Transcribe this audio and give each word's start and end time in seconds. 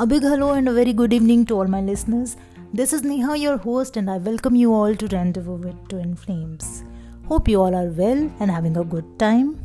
A 0.00 0.06
big 0.06 0.22
hello 0.22 0.52
and 0.52 0.68
a 0.68 0.72
very 0.72 0.92
good 0.92 1.12
evening 1.12 1.44
to 1.46 1.54
all 1.54 1.66
my 1.66 1.80
listeners. 1.80 2.36
This 2.72 2.92
is 2.92 3.02
Neha, 3.02 3.36
your 3.36 3.56
host, 3.56 3.96
and 3.96 4.08
I 4.08 4.18
welcome 4.18 4.54
you 4.54 4.72
all 4.72 4.94
to 4.94 5.08
Rendezvous 5.08 5.56
with 5.56 5.88
Twin 5.88 6.14
Flames. 6.14 6.84
Hope 7.26 7.48
you 7.48 7.60
all 7.60 7.74
are 7.74 7.88
well 7.88 8.30
and 8.38 8.48
having 8.48 8.76
a 8.76 8.84
good 8.84 9.18
time. 9.18 9.58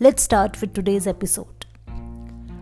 Let's 0.00 0.22
start 0.22 0.60
with 0.60 0.74
today's 0.74 1.06
episode. 1.06 1.64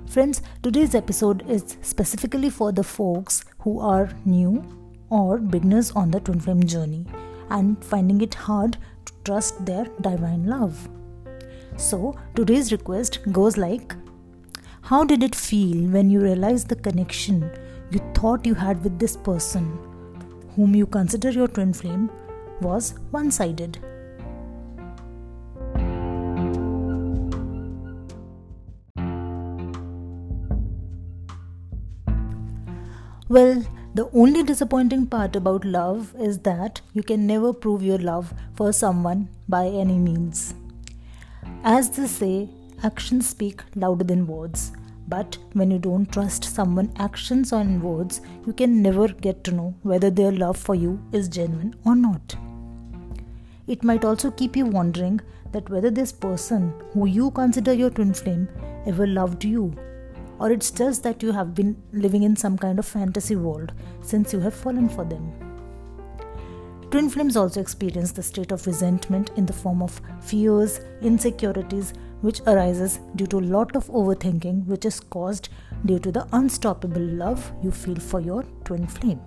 Friends, 0.06 0.40
today's 0.62 0.95
episode 0.95 1.45
is 1.50 1.77
specifically 1.82 2.50
for 2.50 2.70
the 2.70 2.84
folks 2.84 3.45
who 3.59 3.80
are 3.80 4.09
new 4.25 4.62
or 5.11 5.39
beginners 5.39 5.91
on 5.91 6.12
the 6.12 6.20
twin 6.20 6.39
flame 6.39 6.62
journey 6.62 7.05
and 7.50 7.84
finding 7.84 8.20
it 8.20 8.34
hard 8.34 8.79
to 9.07 9.12
trust 9.25 9.66
their 9.66 9.86
divine 10.02 10.46
love. 10.46 10.89
So, 11.77 12.16
today's 12.36 12.70
request 12.70 13.18
goes 13.32 13.57
like 13.57 13.96
how 14.88 15.04
did 15.04 15.22
it 15.22 15.34
feel 15.34 15.86
when 15.94 16.08
you 16.08 16.18
realized 16.18 16.68
the 16.68 16.76
connection 16.84 17.40
you 17.90 17.98
thought 18.14 18.46
you 18.46 18.54
had 18.54 18.82
with 18.82 18.98
this 18.98 19.18
person, 19.18 19.66
whom 20.56 20.74
you 20.74 20.86
consider 20.86 21.28
your 21.28 21.46
twin 21.46 21.74
flame, 21.74 22.11
was 22.62 22.94
one 23.11 23.30
sided? 23.30 23.76
Well, 33.28 33.62
the 33.94 34.08
only 34.14 34.42
disappointing 34.42 35.06
part 35.08 35.36
about 35.36 35.66
love 35.66 36.14
is 36.19 36.39
that 36.50 36.80
you 36.94 37.02
can 37.02 37.27
never 37.27 37.52
prove 37.52 37.83
your 37.83 37.98
love 37.98 38.33
for 38.55 38.72
someone 38.72 39.28
by 39.47 39.66
any 39.66 39.98
means. 39.98 40.55
As 41.62 41.91
they 41.91 42.06
say, 42.06 42.48
actions 42.83 43.28
speak 43.28 43.62
louder 43.75 44.05
than 44.05 44.27
words. 44.27 44.73
But 45.09 45.39
when 45.55 45.70
you 45.70 45.78
don't 45.78 46.11
trust 46.12 46.45
someone's 46.45 46.95
actions 46.98 47.53
on 47.53 47.81
words, 47.81 48.20
you 48.47 48.53
can 48.53 48.83
never 48.83 49.09
get 49.09 49.43
to 49.45 49.53
know 49.53 49.75
whether 49.83 50.11
their 50.11 50.33
love 50.33 50.57
for 50.59 50.75
you 50.75 51.03
is 51.12 51.29
genuine 51.29 51.75
or 51.85 51.97
not. 51.97 52.37
It 53.67 53.83
might 53.83 54.05
also 54.05 54.31
keep 54.31 54.57
you 54.57 54.67
wondering 54.67 55.20
that 55.53 55.70
whether 55.70 55.91
this 55.91 56.12
person 56.12 56.75
who 56.93 57.07
you 57.07 57.31
consider 57.31 57.73
your 57.73 57.91
twin 57.91 58.12
flame 58.12 58.48
ever 58.87 59.07
loved 59.07 59.45
you, 59.45 59.73
or 60.39 60.53
it's 60.53 60.70
just 60.70 61.03
that 61.05 61.23
you 61.23 61.33
have 61.33 61.55
been 61.55 61.83
living 61.92 62.23
in 62.23 62.37
some 62.37 62.59
kind 62.59 62.79
of 62.79 62.87
fantasy 62.87 63.37
world 63.37 63.73
since 64.03 64.33
you 64.33 64.41
have 64.41 64.55
fallen 64.55 64.89
for 64.89 65.05
them. 65.05 65.48
Twin 66.91 67.11
flames 67.11 67.36
also 67.36 67.61
experience 67.61 68.12
the 68.12 68.22
state 68.22 68.50
of 68.50 68.67
resentment 68.67 69.31
in 69.36 69.44
the 69.44 69.53
form 69.53 69.83
of 69.83 70.00
fears, 70.22 70.81
insecurities, 71.03 71.92
which 72.22 72.41
arises 72.47 72.98
due 73.14 73.27
to 73.27 73.41
a 73.41 73.41
lot 73.41 73.77
of 73.77 73.89
overthinking, 73.89 74.64
which 74.64 74.86
is 74.86 74.98
caused 74.98 75.50
due 75.84 75.98
to 75.98 76.11
the 76.11 76.27
unstoppable 76.33 77.03
love 77.03 77.53
you 77.62 77.70
feel 77.70 77.97
for 77.97 78.20
your 78.20 78.42
twin 78.64 78.86
flame. 78.86 79.20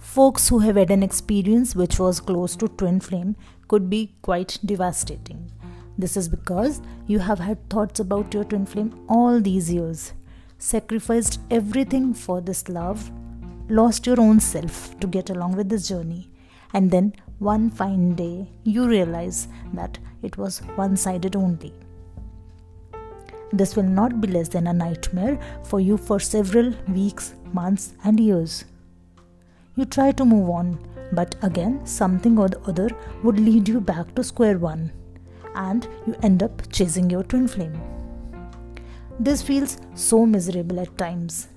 Folks 0.00 0.48
who 0.48 0.58
have 0.58 0.74
had 0.74 0.90
an 0.90 1.04
experience 1.04 1.76
which 1.76 2.00
was 2.00 2.18
close 2.18 2.56
to 2.56 2.66
twin 2.66 2.98
flame 2.98 3.36
could 3.68 3.88
be 3.88 4.16
quite 4.22 4.58
devastating. 4.66 5.51
This 5.98 6.16
is 6.16 6.28
because 6.28 6.80
you 7.06 7.18
have 7.18 7.38
had 7.38 7.68
thoughts 7.68 8.00
about 8.00 8.32
your 8.32 8.44
twin 8.44 8.66
flame 8.66 9.04
all 9.08 9.40
these 9.40 9.72
years, 9.72 10.12
sacrificed 10.58 11.40
everything 11.50 12.14
for 12.14 12.40
this 12.40 12.68
love, 12.68 13.10
lost 13.68 14.06
your 14.06 14.20
own 14.20 14.40
self 14.40 14.98
to 15.00 15.06
get 15.06 15.30
along 15.30 15.56
with 15.56 15.68
this 15.68 15.88
journey, 15.88 16.30
and 16.72 16.90
then 16.90 17.12
one 17.38 17.70
fine 17.70 18.14
day 18.14 18.48
you 18.64 18.86
realize 18.88 19.48
that 19.74 19.98
it 20.22 20.36
was 20.38 20.60
one 20.76 20.96
sided 20.96 21.36
only. 21.36 21.74
This 23.52 23.76
will 23.76 23.82
not 23.82 24.20
be 24.20 24.28
less 24.28 24.48
than 24.48 24.66
a 24.66 24.72
nightmare 24.72 25.38
for 25.62 25.78
you 25.78 25.98
for 25.98 26.18
several 26.18 26.72
weeks, 26.88 27.34
months, 27.52 27.92
and 28.02 28.18
years. 28.18 28.64
You 29.76 29.84
try 29.84 30.12
to 30.12 30.24
move 30.24 30.48
on, 30.48 30.78
but 31.12 31.34
again, 31.42 31.84
something 31.84 32.38
or 32.38 32.48
the 32.48 32.60
other 32.60 32.88
would 33.22 33.38
lead 33.38 33.68
you 33.68 33.80
back 33.80 34.14
to 34.14 34.24
square 34.24 34.58
one, 34.58 34.90
and 35.54 35.86
you 36.06 36.14
end 36.22 36.42
up 36.42 36.70
chasing 36.70 37.10
your 37.10 37.22
twin 37.22 37.48
flame. 37.48 37.80
This 39.20 39.42
feels 39.42 39.78
so 39.94 40.26
miserable 40.26 40.80
at 40.80 40.96
times, 40.98 41.48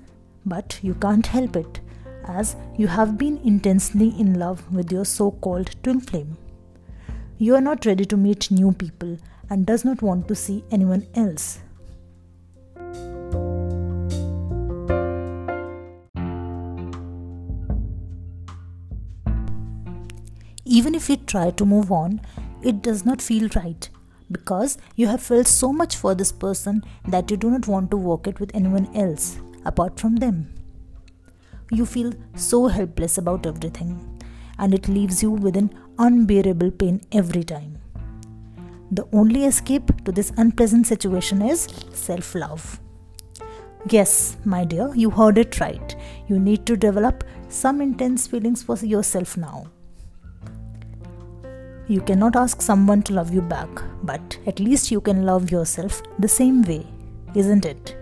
but 0.46 0.80
you 0.82 0.94
can't 0.96 1.26
help 1.26 1.56
it 1.56 1.80
as 2.28 2.56
you 2.78 2.88
have 2.88 3.18
been 3.18 3.38
intensely 3.40 4.10
in 4.20 4.38
love 4.38 4.72
with 4.72 4.92
your 4.92 5.06
so 5.06 5.32
called 5.32 5.76
twin 5.84 6.02
flame. 6.02 6.38
You 7.38 7.56
are 7.56 7.62
not 7.62 7.86
ready 7.86 8.06
to 8.06 8.18
meet 8.18 8.52
new 8.52 8.72
people 8.72 9.18
and 9.50 9.66
does 9.66 9.86
not 9.86 10.02
want 10.02 10.28
to 10.28 10.36
see 10.36 10.64
anyone 10.72 11.08
else. 11.16 11.60
Even 20.68 20.96
if 20.96 21.10
you 21.10 21.18
try 21.18 21.52
to 21.52 21.66
move 21.66 21.92
on, 21.92 22.22
it 22.62 22.82
does 22.82 23.06
not 23.06 23.22
feel 23.22 23.50
right 23.56 23.90
because 24.32 24.78
you 24.96 25.08
have 25.08 25.22
felt 25.22 25.48
so 25.48 25.72
much 25.72 25.96
for 25.96 26.16
this 26.16 26.32
person 26.32 26.84
that 27.08 27.30
you 27.30 27.38
do 27.38 27.50
not 27.50 27.68
want 27.68 27.92
to 27.92 27.98
walk 27.98 28.28
it 28.28 28.40
with 28.40 28.56
anyone 28.56 28.90
else 28.96 29.38
apart 29.66 30.00
from 30.00 30.16
them. 30.16 30.54
You 31.72 31.86
feel 31.86 32.14
so 32.36 32.68
helpless 32.68 33.18
about 33.18 33.46
everything, 33.46 34.22
and 34.60 34.74
it 34.74 34.88
leaves 34.88 35.22
you 35.22 35.32
with 35.32 35.58
an 35.58 35.72
unbearable 35.98 36.72
pain 36.72 37.02
every 37.12 37.44
time. 37.44 37.78
The 38.92 39.08
only 39.12 39.46
escape 39.46 40.04
to 40.06 40.12
this 40.12 40.32
unpleasant 40.38 40.88
situation 40.88 41.42
is 41.42 41.68
self 41.92 42.36
love. 42.36 42.80
Yes, 43.90 44.38
my 44.46 44.64
dear, 44.64 44.92
you 44.96 45.10
heard 45.10 45.38
it 45.38 45.60
right. 45.60 45.96
You 46.28 46.40
need 46.40 46.66
to 46.68 46.76
develop 46.76 47.24
some 47.50 47.82
intense 47.82 48.28
feelings 48.28 48.64
for 48.64 48.78
yourself 48.78 49.38
now. 49.38 49.68
You 51.88 52.02
cannot 52.02 52.36
ask 52.36 52.64
someone 52.64 53.04
to 53.04 53.14
love 53.14 53.32
you 53.32 53.42
back, 53.42 53.70
but 54.02 54.40
at 54.48 54.60
least 54.60 54.90
you 54.90 55.00
can 55.00 55.24
love 55.24 55.52
yourself 55.52 56.02
the 56.18 56.28
same 56.28 56.64
way, 56.64 56.88
isn't 57.36 57.64
it? 57.64 57.96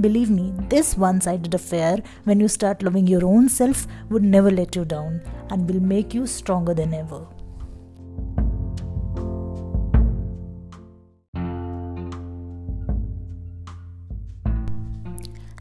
Believe 0.00 0.30
me, 0.30 0.52
this 0.68 0.96
one 0.96 1.20
sided 1.20 1.54
affair, 1.54 2.02
when 2.24 2.40
you 2.40 2.48
start 2.48 2.82
loving 2.82 3.06
your 3.06 3.24
own 3.24 3.48
self, 3.48 3.86
would 4.10 4.24
never 4.24 4.50
let 4.50 4.74
you 4.74 4.84
down 4.84 5.22
and 5.50 5.70
will 5.70 5.80
make 5.80 6.12
you 6.12 6.26
stronger 6.26 6.74
than 6.74 6.92
ever. 6.92 7.24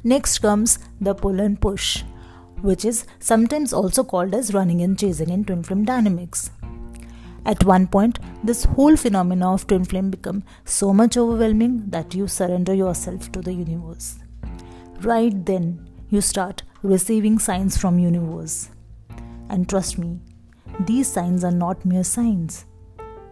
Next 0.03 0.39
comes 0.39 0.79
the 0.99 1.13
pull 1.13 1.39
and 1.39 1.61
push, 1.61 2.03
which 2.61 2.83
is 2.83 3.05
sometimes 3.19 3.73
also 3.73 4.03
called 4.03 4.33
as 4.33 4.55
running 4.55 4.81
and 4.81 4.97
chasing 4.97 5.29
in 5.29 5.45
twin 5.45 5.61
flame 5.61 5.85
dynamics. 5.85 6.49
At 7.45 7.63
one 7.63 7.87
point, 7.87 8.19
this 8.43 8.63
whole 8.63 8.95
phenomena 8.95 9.53
of 9.53 9.67
twin 9.67 9.85
flame 9.85 10.09
become 10.09 10.43
so 10.63 10.93
much 10.93 11.15
overwhelming 11.15 11.83
that 11.89 12.15
you 12.15 12.27
surrender 12.27 12.73
yourself 12.73 13.31
to 13.33 13.41
the 13.41 13.53
universe. 13.53 14.17
Right 15.01 15.45
then 15.45 15.87
you 16.09 16.21
start 16.21 16.63
receiving 16.81 17.37
signs 17.37 17.77
from 17.77 17.99
universe. 17.99 18.69
And 19.49 19.69
trust 19.69 19.97
me 19.99 20.19
these 20.81 21.07
signs 21.07 21.43
are 21.43 21.51
not 21.51 21.85
mere 21.85 22.03
signs. 22.03 22.65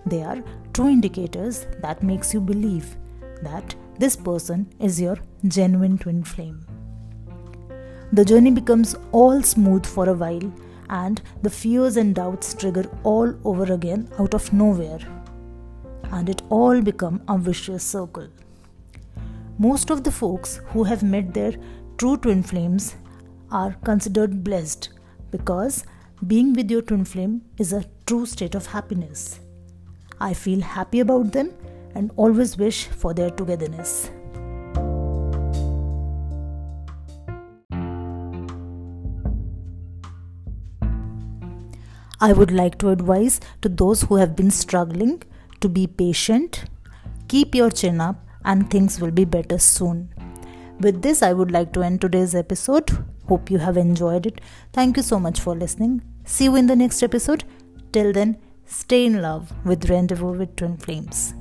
They 0.06 0.24
are 0.24 0.44
true 0.74 0.90
indicators 0.90 1.66
that 1.82 2.04
makes 2.04 2.34
you 2.34 2.42
believe 2.42 2.96
that 3.42 3.76
this 4.00 4.16
person 4.16 4.72
is 4.80 5.02
your 5.02 5.18
genuine 5.48 5.98
twin 5.98 6.24
flame. 6.24 6.66
The 8.12 8.24
journey 8.24 8.52
becomes 8.52 8.96
all 9.12 9.42
smooth 9.42 9.86
for 9.86 10.08
a 10.08 10.14
while 10.14 10.54
and 10.90 11.22
the 11.42 11.50
fears 11.50 11.98
and 11.98 12.16
doubts 12.16 12.54
trigger 12.54 12.86
all 13.04 13.34
over 13.44 13.72
again 13.74 14.10
out 14.20 14.34
of 14.34 14.52
nowhere 14.54 15.00
and 16.12 16.30
it 16.30 16.42
all 16.50 16.82
become 16.82 17.22
a 17.28 17.38
vicious 17.38 17.84
circle 17.84 18.28
most 19.58 19.92
of 19.92 20.04
the 20.04 20.12
folks 20.12 20.60
who 20.68 20.84
have 20.84 21.04
met 21.04 21.34
their 21.34 21.54
true 21.98 22.18
twin 22.18 22.42
flames 22.42 22.96
are 23.52 23.74
considered 23.84 24.44
blessed 24.44 24.90
because 25.32 25.86
being 26.28 26.54
with 26.54 26.72
your 26.72 26.82
twin 26.82 27.06
flame 27.06 27.42
is 27.58 27.72
a 27.74 27.86
true 28.06 28.26
state 28.26 28.56
of 28.56 28.66
happiness. 28.66 29.40
I 30.20 30.34
feel 30.34 30.62
happy 30.62 31.02
about 31.02 31.32
them 31.32 31.54
and 31.96 32.12
always 32.16 32.58
wish 32.58 32.88
for 32.88 33.14
their 33.14 33.30
togetherness. 33.30 34.10
I 42.24 42.34
would 42.34 42.52
like 42.52 42.78
to 42.80 42.90
advise 42.90 43.40
to 43.62 43.70
those 43.70 44.04
who 44.04 44.16
have 44.16 44.36
been 44.36 44.52
struggling 44.52 45.22
to 45.60 45.70
be 45.70 45.86
patient, 45.88 46.64
keep 47.28 47.54
your 47.54 47.70
chin 47.70 48.02
up, 48.02 48.16
and 48.46 48.70
things 48.70 49.00
will 49.00 49.12
be 49.12 49.26
better 49.26 49.60
soon. 49.60 50.10
With 50.80 51.02
this, 51.02 51.22
I 51.22 51.34
would 51.34 51.52
like 51.52 51.74
to 51.74 51.84
end 51.84 52.02
today's 52.02 52.34
episode. 52.34 52.90
Hope 53.28 53.52
you 53.52 53.60
have 53.60 53.78
enjoyed 53.78 54.26
it. 54.26 54.42
Thank 54.72 54.98
you 54.98 55.04
so 55.04 55.20
much 55.20 55.40
for 55.40 55.56
listening. 55.56 56.02
See 56.26 56.46
you 56.46 56.56
in 56.56 56.68
the 56.68 56.76
next 56.76 57.04
episode. 57.04 57.44
Till 57.92 58.12
then, 58.12 58.38
Stay 58.66 59.06
in 59.06 59.22
love 59.22 59.54
with 59.66 59.90
Rendezvous 59.90 60.38
with 60.38 60.56
Twin 60.56 60.78
Flames. 60.78 61.34